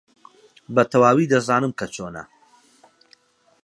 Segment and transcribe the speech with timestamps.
[0.75, 2.23] بەتەواوی دەزانم کە چۆنە.